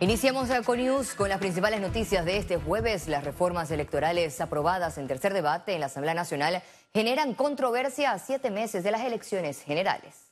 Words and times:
Iniciamos 0.00 0.50
con 0.50 1.14
con 1.14 1.30
las 1.30 1.38
principales 1.38 1.80
noticias 1.80 2.26
de 2.26 2.36
este 2.36 2.58
jueves. 2.58 3.08
Las 3.08 3.24
reformas 3.24 3.70
electorales 3.70 4.42
aprobadas 4.42 4.98
en 4.98 5.08
tercer 5.08 5.32
debate 5.32 5.72
en 5.72 5.80
la 5.80 5.86
Asamblea 5.86 6.12
Nacional 6.12 6.62
generan 6.92 7.32
controversia 7.32 8.12
a 8.12 8.18
siete 8.18 8.50
meses 8.50 8.84
de 8.84 8.90
las 8.90 9.00
elecciones 9.00 9.62
generales. 9.62 10.25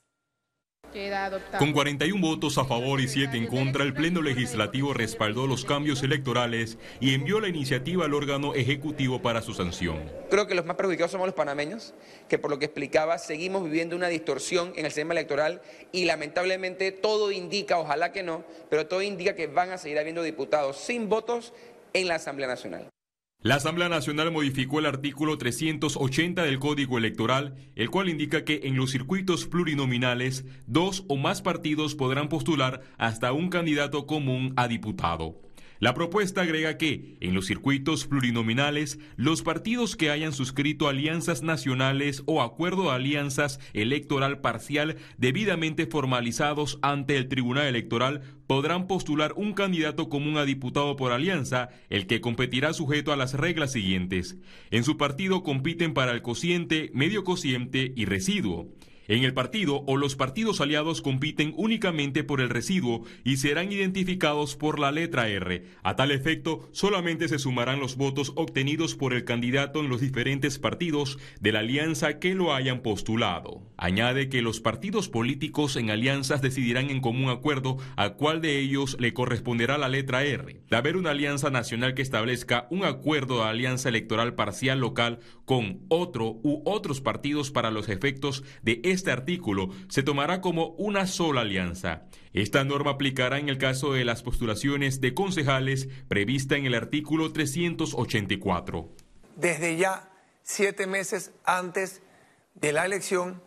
Con 1.58 1.72
41 1.72 2.20
votos 2.20 2.56
a 2.56 2.64
favor 2.64 3.00
y 3.00 3.08
7 3.08 3.36
en 3.36 3.48
contra, 3.48 3.82
el 3.82 3.94
Pleno 3.94 4.22
Legislativo 4.22 4.94
respaldó 4.94 5.48
los 5.48 5.64
cambios 5.64 6.04
electorales 6.04 6.78
y 7.00 7.14
envió 7.14 7.40
la 7.40 7.48
iniciativa 7.48 8.04
al 8.04 8.14
órgano 8.14 8.54
ejecutivo 8.54 9.20
para 9.20 9.42
su 9.42 9.54
sanción. 9.54 10.08
Creo 10.30 10.46
que 10.46 10.54
los 10.54 10.64
más 10.64 10.76
perjudicados 10.76 11.10
somos 11.10 11.26
los 11.26 11.34
panameños, 11.34 11.94
que 12.28 12.38
por 12.38 12.50
lo 12.50 12.60
que 12.60 12.66
explicaba, 12.66 13.18
seguimos 13.18 13.64
viviendo 13.64 13.96
una 13.96 14.06
distorsión 14.06 14.72
en 14.76 14.84
el 14.84 14.92
sistema 14.92 15.14
electoral 15.14 15.62
y 15.90 16.04
lamentablemente 16.04 16.92
todo 16.92 17.32
indica, 17.32 17.78
ojalá 17.78 18.12
que 18.12 18.22
no, 18.22 18.44
pero 18.70 18.86
todo 18.86 19.02
indica 19.02 19.34
que 19.34 19.48
van 19.48 19.72
a 19.72 19.78
seguir 19.78 19.98
habiendo 19.98 20.22
diputados 20.22 20.76
sin 20.76 21.08
votos 21.08 21.52
en 21.92 22.06
la 22.06 22.16
Asamblea 22.16 22.46
Nacional. 22.46 22.93
La 23.44 23.56
Asamblea 23.56 23.90
Nacional 23.90 24.32
modificó 24.32 24.78
el 24.78 24.86
artículo 24.86 25.36
380 25.36 26.44
del 26.44 26.58
Código 26.58 26.96
Electoral, 26.96 27.56
el 27.76 27.90
cual 27.90 28.08
indica 28.08 28.42
que 28.42 28.62
en 28.64 28.74
los 28.74 28.90
circuitos 28.90 29.44
plurinominales 29.44 30.46
dos 30.66 31.04
o 31.08 31.18
más 31.18 31.42
partidos 31.42 31.94
podrán 31.94 32.30
postular 32.30 32.80
hasta 32.96 33.34
un 33.34 33.50
candidato 33.50 34.06
común 34.06 34.54
a 34.56 34.66
diputado. 34.66 35.43
La 35.80 35.92
propuesta 35.92 36.42
agrega 36.42 36.78
que, 36.78 37.16
en 37.20 37.34
los 37.34 37.46
circuitos 37.46 38.06
plurinominales, 38.06 38.98
los 39.16 39.42
partidos 39.42 39.96
que 39.96 40.10
hayan 40.10 40.32
suscrito 40.32 40.88
alianzas 40.88 41.42
nacionales 41.42 42.22
o 42.26 42.42
acuerdo 42.42 42.84
de 42.84 42.90
alianzas 42.90 43.58
electoral 43.72 44.40
parcial 44.40 44.96
debidamente 45.18 45.86
formalizados 45.86 46.78
ante 46.82 47.16
el 47.16 47.28
Tribunal 47.28 47.66
Electoral 47.66 48.22
podrán 48.46 48.86
postular 48.86 49.32
un 49.36 49.52
candidato 49.52 50.08
común 50.08 50.36
a 50.36 50.44
diputado 50.44 50.96
por 50.96 51.12
alianza, 51.12 51.70
el 51.90 52.06
que 52.06 52.20
competirá 52.20 52.72
sujeto 52.72 53.12
a 53.12 53.16
las 53.16 53.34
reglas 53.34 53.72
siguientes. 53.72 54.36
En 54.70 54.84
su 54.84 54.96
partido 54.96 55.42
compiten 55.42 55.92
para 55.92 56.12
el 56.12 56.22
cociente, 56.22 56.90
medio 56.94 57.24
cociente 57.24 57.92
y 57.96 58.04
residuo. 58.04 58.68
En 59.06 59.22
el 59.22 59.34
partido 59.34 59.84
o 59.86 59.96
los 59.96 60.16
partidos 60.16 60.60
aliados 60.60 61.02
compiten 61.02 61.52
únicamente 61.56 62.24
por 62.24 62.40
el 62.40 62.48
residuo 62.48 63.04
y 63.22 63.36
serán 63.36 63.70
identificados 63.70 64.56
por 64.56 64.78
la 64.78 64.92
letra 64.92 65.28
R. 65.28 65.64
A 65.82 65.96
tal 65.96 66.10
efecto, 66.10 66.68
solamente 66.72 67.28
se 67.28 67.38
sumarán 67.38 67.80
los 67.80 67.96
votos 67.96 68.32
obtenidos 68.36 68.94
por 68.94 69.12
el 69.12 69.24
candidato 69.24 69.80
en 69.80 69.90
los 69.90 70.00
diferentes 70.00 70.58
partidos 70.58 71.18
de 71.40 71.52
la 71.52 71.60
alianza 71.60 72.18
que 72.18 72.34
lo 72.34 72.54
hayan 72.54 72.80
postulado. 72.80 73.62
Añade 73.76 74.28
que 74.28 74.40
los 74.40 74.60
partidos 74.60 75.08
políticos 75.10 75.76
en 75.76 75.90
alianzas 75.90 76.40
decidirán 76.40 76.88
en 76.88 77.00
común 77.00 77.28
acuerdo 77.28 77.76
a 77.96 78.10
cuál 78.10 78.40
de 78.40 78.58
ellos 78.58 78.96
le 78.98 79.12
corresponderá 79.12 79.76
la 79.76 79.88
letra 79.88 80.24
R. 80.24 80.62
De 80.70 80.76
haber 80.76 80.96
una 80.96 81.10
alianza 81.10 81.50
nacional 81.50 81.94
que 81.94 82.02
establezca 82.02 82.66
un 82.70 82.84
acuerdo 82.84 83.38
de 83.38 83.50
alianza 83.50 83.90
electoral 83.90 84.34
parcial 84.34 84.80
local 84.80 85.20
con 85.44 85.80
otro 85.88 86.40
u 86.42 86.62
otros 86.64 87.02
partidos 87.02 87.50
para 87.50 87.70
los 87.70 87.88
efectos 87.88 88.44
de 88.62 88.80
este 88.94 89.10
artículo 89.10 89.68
se 89.88 90.02
tomará 90.02 90.40
como 90.40 90.68
una 90.78 91.06
sola 91.06 91.42
alianza. 91.42 92.04
Esta 92.32 92.64
norma 92.64 92.92
aplicará 92.92 93.38
en 93.38 93.48
el 93.48 93.58
caso 93.58 93.92
de 93.92 94.04
las 94.04 94.22
postulaciones 94.22 95.00
de 95.00 95.14
concejales 95.14 95.88
prevista 96.08 96.56
en 96.56 96.66
el 96.66 96.74
artículo 96.74 97.32
384. 97.32 98.88
Desde 99.36 99.76
ya, 99.76 100.10
siete 100.42 100.86
meses 100.86 101.32
antes 101.44 102.02
de 102.54 102.72
la 102.72 102.84
elección, 102.86 103.42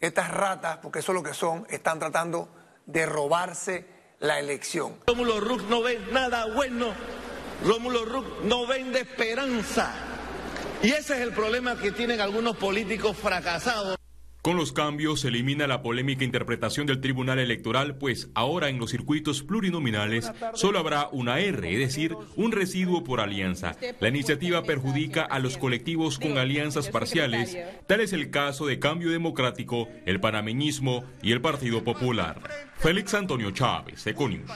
estas 0.00 0.30
ratas, 0.30 0.78
porque 0.78 1.00
eso 1.00 1.12
es 1.12 1.16
lo 1.16 1.22
que 1.22 1.34
son, 1.34 1.66
están 1.70 1.98
tratando 1.98 2.48
de 2.86 3.06
robarse 3.06 3.86
la 4.20 4.38
elección. 4.38 4.96
Rómulo 5.06 5.40
Rux 5.40 5.64
no 5.64 5.82
ve 5.82 6.00
nada 6.12 6.46
bueno. 6.54 6.92
Rómulo 7.64 8.04
Rux 8.04 8.44
no 8.44 8.66
vende 8.66 9.00
esperanza. 9.00 9.92
Y 10.82 10.90
ese 10.90 11.14
es 11.14 11.20
el 11.20 11.32
problema 11.32 11.78
que 11.78 11.92
tienen 11.92 12.20
algunos 12.20 12.56
políticos 12.56 13.16
fracasados. 13.16 13.96
Con 14.44 14.58
los 14.58 14.72
cambios 14.72 15.20
se 15.20 15.28
elimina 15.28 15.66
la 15.66 15.80
polémica 15.80 16.22
interpretación 16.22 16.86
del 16.86 17.00
Tribunal 17.00 17.38
Electoral, 17.38 17.96
pues 17.96 18.28
ahora 18.34 18.68
en 18.68 18.78
los 18.78 18.90
circuitos 18.90 19.42
plurinominales 19.42 20.30
solo 20.52 20.78
habrá 20.78 21.08
una 21.12 21.40
R, 21.40 21.72
es 21.72 21.78
decir, 21.78 22.14
un 22.36 22.52
residuo 22.52 23.04
por 23.04 23.20
alianza. 23.20 23.74
La 24.00 24.08
iniciativa 24.08 24.62
perjudica 24.62 25.22
a 25.22 25.38
los 25.38 25.56
colectivos 25.56 26.18
con 26.18 26.36
alianzas 26.36 26.90
parciales, 26.90 27.56
tal 27.86 28.02
es 28.02 28.12
el 28.12 28.30
caso 28.30 28.66
de 28.66 28.78
Cambio 28.78 29.10
Democrático, 29.10 29.88
el 30.04 30.20
Panameñismo 30.20 31.04
y 31.22 31.32
el 31.32 31.40
Partido 31.40 31.82
Popular. 31.82 32.42
Félix 32.76 33.14
Antonio 33.14 33.50
Chávez, 33.50 34.06
Econius. 34.06 34.50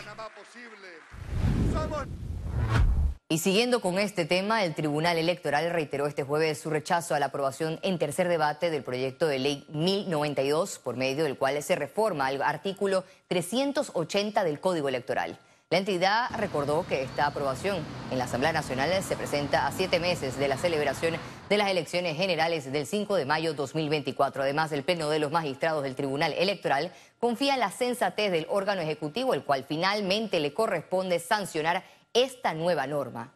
Y 3.30 3.40
siguiendo 3.40 3.82
con 3.82 3.98
este 3.98 4.24
tema, 4.24 4.64
el 4.64 4.74
Tribunal 4.74 5.18
Electoral 5.18 5.68
reiteró 5.68 6.06
este 6.06 6.22
jueves 6.22 6.58
su 6.58 6.70
rechazo 6.70 7.14
a 7.14 7.20
la 7.20 7.26
aprobación 7.26 7.78
en 7.82 7.98
tercer 7.98 8.26
debate 8.26 8.70
del 8.70 8.82
proyecto 8.82 9.26
de 9.26 9.38
ley 9.38 9.66
1092, 9.68 10.78
por 10.78 10.96
medio 10.96 11.24
del 11.24 11.36
cual 11.36 11.62
se 11.62 11.76
reforma 11.76 12.30
el 12.30 12.40
artículo 12.40 13.04
380 13.26 14.44
del 14.44 14.60
Código 14.60 14.88
Electoral. 14.88 15.38
La 15.68 15.76
entidad 15.76 16.30
recordó 16.38 16.86
que 16.86 17.02
esta 17.02 17.26
aprobación 17.26 17.84
en 18.10 18.16
la 18.16 18.24
Asamblea 18.24 18.54
Nacional 18.54 18.90
se 19.02 19.14
presenta 19.14 19.66
a 19.66 19.72
siete 19.72 20.00
meses 20.00 20.38
de 20.38 20.48
la 20.48 20.56
celebración 20.56 21.16
de 21.50 21.56
las 21.58 21.68
elecciones 21.68 22.16
generales 22.16 22.72
del 22.72 22.86
5 22.86 23.14
de 23.16 23.26
mayo 23.26 23.52
2024. 23.52 24.44
Además, 24.44 24.72
el 24.72 24.84
Pleno 24.84 25.10
de 25.10 25.18
los 25.18 25.30
Magistrados 25.30 25.82
del 25.82 25.96
Tribunal 25.96 26.32
Electoral 26.32 26.92
confía 27.20 27.52
en 27.52 27.60
la 27.60 27.70
sensatez 27.70 28.32
del 28.32 28.46
órgano 28.48 28.80
ejecutivo, 28.80 29.34
el 29.34 29.44
cual 29.44 29.66
finalmente 29.68 30.40
le 30.40 30.54
corresponde 30.54 31.18
sancionar 31.18 31.84
esta 32.12 32.54
nueva 32.54 32.86
norma. 32.86 33.34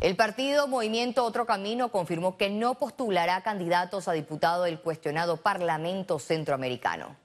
El 0.00 0.16
partido 0.16 0.68
Movimiento 0.68 1.24
Otro 1.24 1.46
Camino 1.46 1.90
confirmó 1.90 2.36
que 2.36 2.50
no 2.50 2.74
postulará 2.74 3.42
candidatos 3.42 4.06
a 4.06 4.12
diputado 4.12 4.64
del 4.64 4.80
cuestionado 4.80 5.38
Parlamento 5.38 6.18
Centroamericano. 6.18 7.16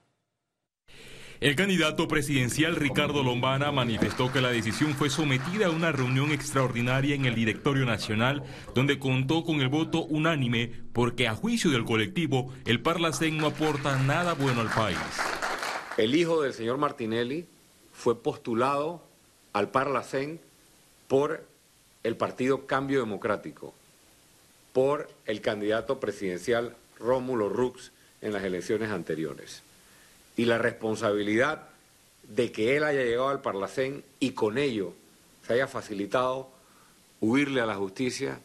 El 1.40 1.56
candidato 1.56 2.06
presidencial 2.06 2.76
Ricardo 2.76 3.22
Lombana 3.22 3.72
manifestó 3.72 4.30
que 4.30 4.42
la 4.42 4.50
decisión 4.50 4.94
fue 4.94 5.08
sometida 5.08 5.66
a 5.66 5.70
una 5.70 5.90
reunión 5.90 6.32
extraordinaria 6.32 7.14
en 7.14 7.24
el 7.24 7.34
Directorio 7.34 7.86
Nacional, 7.86 8.42
donde 8.74 8.98
contó 8.98 9.42
con 9.44 9.60
el 9.62 9.68
voto 9.68 10.04
unánime 10.04 10.70
porque 10.92 11.28
a 11.28 11.34
juicio 11.34 11.70
del 11.70 11.86
colectivo, 11.86 12.52
el 12.66 12.82
Parlacén 12.82 13.38
no 13.38 13.46
aporta 13.46 13.98
nada 13.98 14.34
bueno 14.34 14.60
al 14.60 14.68
país. 14.68 14.98
El 16.00 16.14
hijo 16.14 16.40
del 16.40 16.54
señor 16.54 16.78
Martinelli 16.78 17.44
fue 17.92 18.22
postulado 18.22 19.02
al 19.52 19.70
Parlacén 19.70 20.40
por 21.08 21.44
el 22.04 22.16
Partido 22.16 22.66
Cambio 22.66 23.00
Democrático, 23.00 23.74
por 24.72 25.10
el 25.26 25.42
candidato 25.42 26.00
presidencial 26.00 26.74
Rómulo 26.98 27.50
Rux 27.50 27.92
en 28.22 28.32
las 28.32 28.44
elecciones 28.44 28.90
anteriores. 28.90 29.60
Y 30.38 30.46
la 30.46 30.56
responsabilidad 30.56 31.68
de 32.22 32.50
que 32.50 32.78
él 32.78 32.84
haya 32.84 33.02
llegado 33.02 33.28
al 33.28 33.42
Parlacén 33.42 34.02
y 34.20 34.30
con 34.30 34.56
ello 34.56 34.94
se 35.46 35.52
haya 35.52 35.66
facilitado 35.66 36.48
huirle 37.20 37.60
a 37.60 37.66
la 37.66 37.74
justicia 37.74 38.40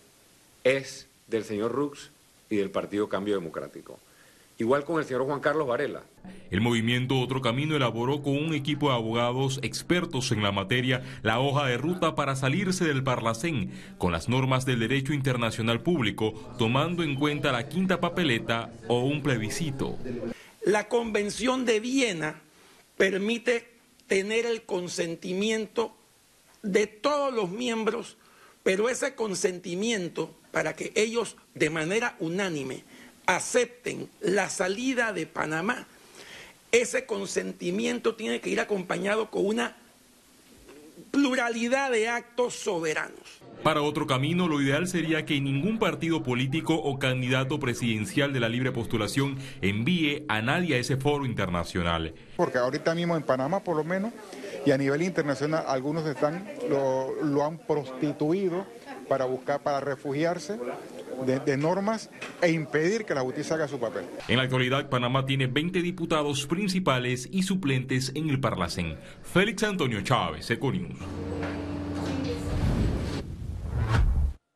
es 0.66 1.08
del 1.28 1.46
señor 1.46 1.72
Rux 1.72 2.10
y 2.50 2.58
del 2.58 2.70
Partido 2.70 3.08
Cambio 3.08 3.36
Democrático. 3.36 3.98
Igual 4.58 4.86
con 4.86 5.00
el 5.00 5.06
señor 5.06 5.26
Juan 5.26 5.42
Carlos 5.42 5.68
Varela. 5.68 6.04
El 6.50 6.62
movimiento 6.62 7.20
Otro 7.20 7.42
Camino 7.42 7.76
elaboró 7.76 8.22
con 8.22 8.38
un 8.38 8.54
equipo 8.54 8.88
de 8.90 8.96
abogados 8.96 9.60
expertos 9.64 10.32
en 10.32 10.42
la 10.44 10.54
materia 10.54 11.04
la 11.24 11.40
hoja 11.40 11.66
de 11.66 11.78
ruta 11.78 12.16
para 12.16 12.38
salirse 12.38 12.86
del 12.86 13.04
Parlacén 13.04 13.72
con 13.98 14.14
las 14.14 14.30
normas 14.30 14.66
del 14.66 14.80
derecho 14.80 15.12
internacional 15.14 15.82
público, 15.82 16.34
tomando 16.58 17.04
en 17.04 17.16
cuenta 17.16 17.52
la 17.52 17.68
quinta 17.68 18.00
papeleta 18.00 18.72
o 18.88 19.02
un 19.02 19.22
plebiscito. 19.24 19.98
La 20.64 20.88
Convención 20.88 21.66
de 21.66 21.82
Viena 21.82 22.42
permite 22.96 23.68
tener 24.08 24.46
el 24.46 24.64
consentimiento 24.64 25.96
de 26.64 26.88
todos 26.88 27.34
los 27.34 27.50
miembros, 27.50 28.18
pero 28.64 28.88
ese 28.88 29.16
consentimiento 29.16 30.34
para 30.52 30.76
que 30.76 30.94
ellos 30.96 31.36
de 31.54 31.70
manera 31.70 32.16
unánime 32.20 32.86
acepten 33.26 34.10
la 34.22 34.50
salida 34.50 35.14
de 35.14 35.26
Panamá, 35.26 35.88
ese 36.72 37.06
consentimiento 37.06 38.16
tiene 38.16 38.42
que 38.42 38.50
ir 38.50 38.60
acompañado 38.60 39.30
con 39.30 39.46
una 39.46 39.76
pluralidad 41.12 41.92
de 41.92 42.10
actos 42.10 42.54
soberanos. 42.56 43.42
Para 43.64 43.82
otro 43.82 44.06
camino, 44.06 44.48
lo 44.48 44.62
ideal 44.62 44.88
sería 44.88 45.26
que 45.26 45.40
ningún 45.42 45.80
partido 45.80 46.22
político 46.22 46.76
o 46.76 47.00
candidato 47.00 47.60
presidencial 47.60 48.32
de 48.32 48.40
la 48.40 48.50
libre 48.50 48.72
postulación 48.72 49.38
envíe 49.62 50.24
a 50.28 50.42
nadie 50.42 50.76
a 50.76 50.78
ese 50.78 50.98
foro 50.98 51.26
internacional. 51.26 52.14
Porque 52.36 52.58
ahorita 52.58 52.94
mismo 52.94 53.16
en 53.16 53.24
Panamá, 53.24 53.62
por 53.62 53.76
lo 53.76 53.84
menos, 53.84 54.14
y 54.66 54.72
a 54.72 54.78
nivel 54.78 55.02
internacional, 55.02 55.64
algunos 55.68 56.06
están 56.06 56.48
lo, 56.70 57.16
lo 57.24 57.44
han 57.44 57.58
prostituido 57.58 58.68
para 59.08 59.26
buscar, 59.26 59.62
para 59.62 59.80
refugiarse 59.80 60.60
de, 61.24 61.58
normas 61.58 62.10
e 62.42 62.52
impedir 62.52 63.06
que 63.06 63.14
la 63.14 63.22
justicia 63.22 63.56
haga 63.56 63.68
su 63.68 63.80
papel. 63.80 64.06
En 64.28 64.38
la 64.38 64.44
actualidad, 64.44 64.90
Panamá 64.90 65.26
tiene 65.26 65.48
20 65.48 65.82
diputados 65.82 66.46
principales 66.46 67.30
y 67.32 67.44
suplentes 67.44 68.12
en 68.16 68.30
el 68.30 68.40
Parlacén. 68.40 68.98
Félix 69.24 69.64
Antonio 69.64 70.02
Chávez, 70.02 70.50
Econius. 70.50 70.98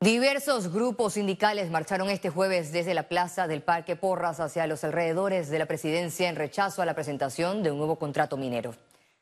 Diversos 0.01 0.71
grupos 0.71 1.15
sindicales 1.15 1.69
marcharon 1.69 2.09
este 2.09 2.29
jueves 2.29 2.71
desde 2.71 2.93
la 2.93 3.09
plaza 3.09 3.47
del 3.47 3.61
Parque 3.61 3.97
Porras 3.97 4.39
hacia 4.39 4.65
los 4.65 4.85
alrededores 4.85 5.49
de 5.49 5.59
la 5.59 5.65
presidencia 5.65 6.29
en 6.29 6.37
rechazo 6.37 6.81
a 6.81 6.85
la 6.85 6.93
presentación 6.93 7.63
de 7.63 7.71
un 7.71 7.77
nuevo 7.79 7.97
contrato 7.97 8.37
minero. 8.37 8.73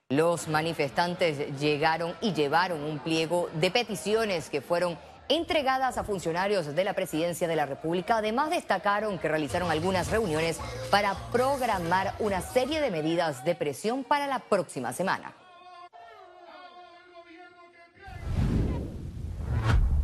Los 0.10 0.48
manifestantes 0.48 1.60
llegaron 1.60 2.14
y 2.22 2.34
llevaron 2.34 2.84
un 2.84 3.00
pliego 3.00 3.50
de 3.60 3.72
peticiones 3.72 4.52
que 4.52 4.62
fueron 4.62 5.00
entregadas 5.30 5.98
a 5.98 6.04
funcionarios 6.04 6.76
de 6.76 6.84
la 6.84 6.94
presidencia 6.94 7.48
de 7.48 7.56
la 7.56 7.66
República. 7.66 8.18
Además, 8.18 8.50
destacaron 8.50 9.20
que 9.20 9.28
realizaron 9.28 9.72
algunas 9.72 10.10
reuniones 10.10 10.60
para 10.90 11.16
programar 11.32 12.14
una 12.20 12.42
serie 12.42 12.82
de 12.82 12.92
medidas 12.92 13.44
de 13.44 13.56
presión 13.56 14.04
para 14.04 14.28
la 14.28 14.40
próxima 14.40 14.94
semana. 14.94 15.34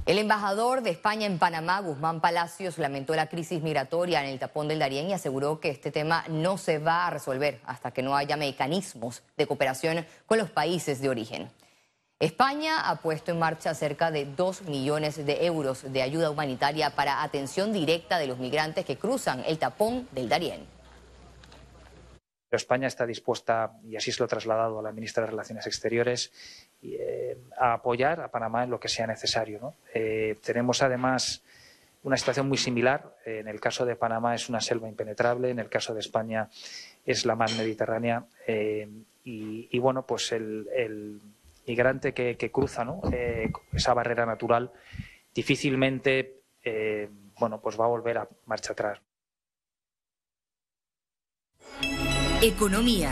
El 0.06 0.18
embajador 0.18 0.82
de 0.82 0.90
España 0.90 1.26
en 1.26 1.40
Panamá, 1.40 1.80
Guzmán 1.80 2.20
Palacios, 2.20 2.78
lamentó 2.78 3.16
la 3.16 3.28
crisis 3.28 3.64
migratoria 3.64 4.22
en 4.22 4.32
el 4.32 4.38
tapón 4.38 4.68
del 4.68 4.80
Darién 4.80 5.10
y 5.10 5.14
aseguró 5.14 5.62
que 5.62 5.70
este 5.70 5.92
tema 5.92 6.26
no 6.28 6.58
se 6.58 6.78
va 6.78 7.08
a 7.08 7.10
resolver 7.10 7.62
hasta 7.66 7.92
que 7.92 8.02
no 8.02 8.14
haya 8.14 8.36
mecanismos 8.36 9.24
de 9.38 9.48
cooperación 9.48 10.06
con 10.26 10.40
los 10.40 10.50
países 10.50 11.00
de 11.00 11.08
origen. 11.08 11.50
España 12.24 12.90
ha 12.90 13.02
puesto 13.02 13.32
en 13.32 13.40
marcha 13.40 13.74
cerca 13.74 14.10
de 14.10 14.24
2 14.24 14.62
millones 14.62 15.26
de 15.26 15.46
euros 15.46 15.92
de 15.92 16.02
ayuda 16.02 16.30
humanitaria 16.30 16.92
para 16.92 17.22
atención 17.22 17.74
directa 17.74 18.18
de 18.18 18.28
los 18.28 18.38
migrantes 18.40 18.86
que 18.86 18.98
cruzan 18.98 19.44
el 19.46 19.60
tapón 19.60 20.08
del 20.14 20.30
Darién. 20.30 20.62
España 22.50 22.88
está 22.88 23.06
dispuesta, 23.06 23.74
y 23.84 23.98
así 23.98 24.14
se 24.14 24.20
lo 24.20 24.26
ha 24.26 24.30
trasladado 24.30 24.80
a 24.80 24.82
la 24.82 24.94
ministra 24.94 25.24
de 25.24 25.32
Relaciones 25.32 25.68
Exteriores, 25.68 26.32
eh, 26.82 27.38
a 27.60 27.74
apoyar 27.74 28.22
a 28.22 28.30
Panamá 28.30 28.64
en 28.64 28.70
lo 28.70 28.80
que 28.80 28.88
sea 28.88 29.06
necesario. 29.06 29.74
Eh, 29.94 30.38
tenemos 30.42 30.82
además 30.82 31.44
una 32.04 32.16
situación 32.16 32.48
muy 32.48 32.58
similar. 32.58 33.16
en 33.26 33.50
el 33.50 33.60
caso 33.60 33.86
de 33.86 33.98
Panamá 33.98 34.34
es 34.34 34.48
una 34.48 34.62
selva 34.62 34.88
impenetrable, 34.88 35.50
en 35.50 35.60
el 35.60 35.68
caso 35.68 35.94
de 35.94 36.00
España 36.00 36.48
es 37.06 37.26
la 37.26 37.36
mar 37.36 37.50
Mediterránea. 37.58 38.24
Eh, 38.48 38.88
y, 39.26 39.80
bueno, 39.80 40.06
pues 40.06 40.34
el, 40.34 41.22
migrante 41.68 42.14
que, 42.14 42.52
cruza 42.52 42.86
esa 43.72 43.94
barrera 43.94 44.26
natural 44.26 44.72
difícilmente 45.34 46.42
bueno, 47.40 47.62
pues 47.62 47.80
va 47.80 47.86
a 47.86 47.90
volver 47.90 48.18
a 48.20 48.30
marcha 48.46 48.74
atrás. 48.74 49.00
Economía. 52.42 53.12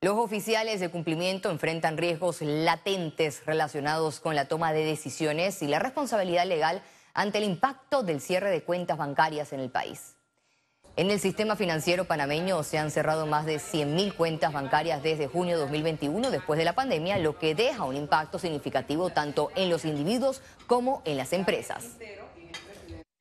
Los 0.00 0.16
oficiales 0.16 0.80
de 0.80 0.90
cumplimiento 0.90 1.50
enfrentan 1.50 1.96
riesgos 1.96 2.42
latentes 2.42 3.44
relacionados 3.46 4.18
con 4.18 4.34
la 4.34 4.48
toma 4.48 4.72
de 4.72 4.84
decisiones 4.84 5.62
y 5.62 5.68
la 5.68 5.78
responsabilidad 5.78 6.46
legal 6.46 6.82
ante 7.14 7.38
el 7.38 7.44
impacto 7.44 8.02
del 8.02 8.20
cierre 8.20 8.50
de 8.50 8.64
cuentas 8.64 8.98
bancarias 8.98 9.52
en 9.52 9.60
el 9.60 9.70
país. 9.70 10.16
En 10.94 11.10
el 11.10 11.18
sistema 11.20 11.56
financiero 11.56 12.04
panameño 12.04 12.62
se 12.62 12.76
han 12.76 12.90
cerrado 12.90 13.26
más 13.26 13.46
de 13.46 13.56
100.000 13.56 14.14
cuentas 14.14 14.52
bancarias 14.52 15.02
desde 15.02 15.26
junio 15.26 15.54
de 15.54 15.62
2021 15.62 16.30
después 16.30 16.58
de 16.58 16.66
la 16.66 16.74
pandemia, 16.74 17.18
lo 17.18 17.38
que 17.38 17.54
deja 17.54 17.84
un 17.84 17.96
impacto 17.96 18.38
significativo 18.38 19.08
tanto 19.08 19.48
en 19.56 19.70
los 19.70 19.86
individuos 19.86 20.42
como 20.66 21.00
en 21.06 21.16
las 21.16 21.32
empresas 21.32 21.96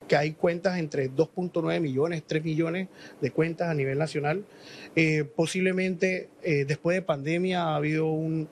que 0.10 0.18
hay 0.18 0.34
cuentas 0.34 0.78
entre 0.78 1.10
2.9 1.10 1.80
millones, 1.80 2.24
3 2.28 2.44
millones 2.44 2.90
de 3.22 3.32
cuentas 3.32 3.70
a 3.70 3.74
nivel 3.74 3.98
nacional. 3.98 4.44
Eh, 4.94 5.24
posiblemente 5.24 6.28
eh, 6.44 6.66
después 6.66 6.98
de 6.98 7.02
pandemia 7.02 7.64
ha 7.64 7.78
habido 7.78 8.08
un, 8.08 8.50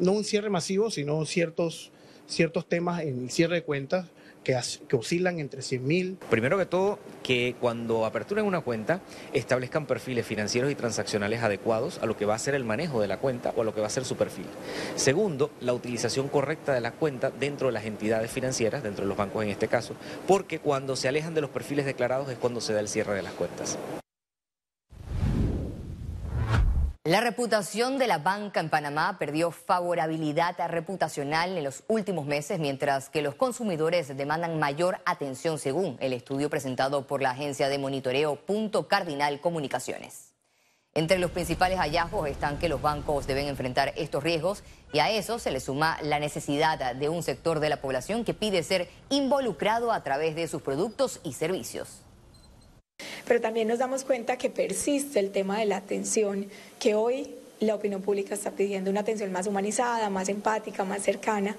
no 0.00 0.10
un 0.10 0.24
cierre 0.24 0.50
masivo, 0.50 0.90
sino 0.90 1.24
ciertos, 1.24 1.92
ciertos 2.26 2.68
temas 2.68 3.02
en 3.02 3.22
el 3.22 3.30
cierre 3.30 3.54
de 3.54 3.62
cuentas 3.62 4.06
que, 4.44 4.58
oscilan 4.96 5.38
entre 5.38 5.62
100 5.62 5.86
mil. 5.86 6.18
Primero 6.28 6.58
que 6.58 6.66
todo, 6.66 6.98
que 7.22 7.54
cuando 7.60 8.04
aperturen 8.06 8.44
una 8.44 8.60
cuenta 8.60 9.00
establezcan 9.32 9.86
perfiles 9.86 10.26
financieros 10.26 10.70
y 10.70 10.74
transaccionales 10.74 11.42
adecuados 11.42 11.98
a 12.02 12.06
lo 12.06 12.16
que 12.16 12.26
va 12.26 12.34
a 12.34 12.38
ser 12.38 12.54
el 12.54 12.64
manejo 12.64 13.00
de 13.00 13.08
la 13.08 13.18
cuenta 13.18 13.52
o 13.56 13.62
a 13.62 13.64
lo 13.64 13.74
que 13.74 13.80
va 13.80 13.86
a 13.86 13.90
ser 13.90 14.04
su 14.04 14.16
perfil. 14.16 14.46
Segundo, 14.96 15.50
la 15.60 15.72
utilización 15.72 16.28
correcta 16.28 16.74
de 16.74 16.80
la 16.80 16.92
cuenta 16.92 17.30
dentro 17.30 17.68
de 17.68 17.72
las 17.72 17.84
entidades 17.84 18.30
financieras, 18.30 18.82
dentro 18.82 19.04
de 19.04 19.08
los 19.08 19.16
bancos 19.16 19.42
en 19.42 19.50
este 19.50 19.68
caso, 19.68 19.94
porque 20.26 20.58
cuando 20.58 20.96
se 20.96 21.08
alejan 21.08 21.34
de 21.34 21.40
los 21.40 21.50
perfiles 21.50 21.86
declarados 21.86 22.30
es 22.30 22.38
cuando 22.38 22.60
se 22.60 22.72
da 22.72 22.80
el 22.80 22.88
cierre 22.88 23.14
de 23.14 23.22
las 23.22 23.32
cuentas. 23.32 23.78
La 27.10 27.20
reputación 27.20 27.98
de 27.98 28.06
la 28.06 28.18
banca 28.18 28.60
en 28.60 28.70
Panamá 28.70 29.18
perdió 29.18 29.50
favorabilidad 29.50 30.54
reputacional 30.68 31.58
en 31.58 31.64
los 31.64 31.82
últimos 31.88 32.24
meses, 32.24 32.60
mientras 32.60 33.08
que 33.08 33.20
los 33.20 33.34
consumidores 33.34 34.16
demandan 34.16 34.60
mayor 34.60 35.00
atención, 35.04 35.58
según 35.58 35.96
el 35.98 36.12
estudio 36.12 36.48
presentado 36.48 37.08
por 37.08 37.20
la 37.20 37.32
agencia 37.32 37.68
de 37.68 37.78
monitoreo 37.78 38.36
Punto 38.36 38.86
Cardinal 38.86 39.40
Comunicaciones. 39.40 40.34
Entre 40.94 41.18
los 41.18 41.32
principales 41.32 41.80
hallazgos 41.80 42.28
están 42.28 42.60
que 42.60 42.68
los 42.68 42.80
bancos 42.80 43.26
deben 43.26 43.48
enfrentar 43.48 43.92
estos 43.96 44.22
riesgos 44.22 44.62
y 44.92 45.00
a 45.00 45.10
eso 45.10 45.40
se 45.40 45.50
le 45.50 45.58
suma 45.58 45.98
la 46.02 46.20
necesidad 46.20 46.94
de 46.94 47.08
un 47.08 47.24
sector 47.24 47.58
de 47.58 47.70
la 47.70 47.80
población 47.80 48.24
que 48.24 48.34
pide 48.34 48.62
ser 48.62 48.88
involucrado 49.08 49.90
a 49.90 50.04
través 50.04 50.36
de 50.36 50.46
sus 50.46 50.62
productos 50.62 51.18
y 51.24 51.32
servicios 51.32 52.04
pero 53.26 53.40
también 53.40 53.68
nos 53.68 53.78
damos 53.78 54.04
cuenta 54.04 54.36
que 54.36 54.50
persiste 54.50 55.18
el 55.18 55.30
tema 55.30 55.58
de 55.58 55.66
la 55.66 55.76
atención, 55.76 56.46
que 56.78 56.94
hoy 56.94 57.34
la 57.60 57.74
opinión 57.74 58.02
pública 58.02 58.34
está 58.34 58.52
pidiendo 58.52 58.90
una 58.90 59.00
atención 59.00 59.30
más 59.32 59.46
humanizada, 59.46 60.08
más 60.10 60.28
empática, 60.28 60.84
más 60.84 61.02
cercana 61.02 61.56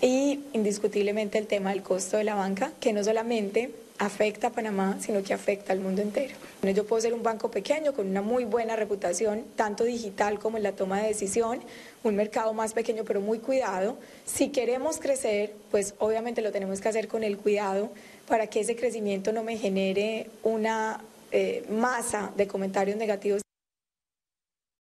y 0.00 0.40
indiscutiblemente 0.52 1.38
el 1.38 1.46
tema 1.46 1.70
del 1.70 1.82
costo 1.82 2.16
de 2.16 2.24
la 2.24 2.34
banca, 2.34 2.72
que 2.80 2.92
no 2.92 3.04
solamente 3.04 3.70
afecta 4.04 4.48
a 4.48 4.50
Panamá, 4.50 4.98
sino 5.00 5.22
que 5.22 5.32
afecta 5.32 5.72
al 5.72 5.78
mundo 5.78 6.02
entero. 6.02 6.34
Yo 6.74 6.84
puedo 6.84 7.00
ser 7.00 7.14
un 7.14 7.22
banco 7.22 7.50
pequeño 7.50 7.92
con 7.92 8.08
una 8.08 8.20
muy 8.20 8.44
buena 8.44 8.74
reputación, 8.74 9.44
tanto 9.54 9.84
digital 9.84 10.40
como 10.40 10.56
en 10.56 10.64
la 10.64 10.72
toma 10.72 11.00
de 11.00 11.08
decisión, 11.08 11.60
un 12.02 12.16
mercado 12.16 12.52
más 12.52 12.72
pequeño 12.72 13.04
pero 13.04 13.20
muy 13.20 13.38
cuidado. 13.38 13.96
Si 14.24 14.48
queremos 14.48 14.98
crecer, 14.98 15.54
pues 15.70 15.94
obviamente 15.98 16.42
lo 16.42 16.50
tenemos 16.50 16.80
que 16.80 16.88
hacer 16.88 17.06
con 17.06 17.22
el 17.22 17.38
cuidado 17.38 17.90
para 18.26 18.48
que 18.48 18.60
ese 18.60 18.74
crecimiento 18.74 19.32
no 19.32 19.44
me 19.44 19.56
genere 19.56 20.28
una 20.42 21.00
eh, 21.30 21.64
masa 21.70 22.32
de 22.36 22.48
comentarios 22.48 22.96
negativos 22.96 23.41